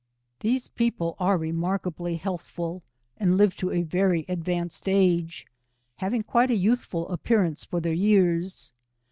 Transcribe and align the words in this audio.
These 0.39 0.67
people 0.67 1.15
are 1.19 1.37
remarkably 1.37 2.15
healthful, 2.15 2.81
and 3.17 3.37
live 3.37 3.53
io 3.61 3.69
a 3.69 3.83
very 3.83 4.25
advanced 4.27 4.89
age, 4.89 5.45
having 5.97 6.23
quite 6.23 6.49
a 6.49 6.55
youthful 6.55 7.07
appearance 7.09 7.65
for 7.65 7.79
their 7.79 7.93
years. 7.93 8.71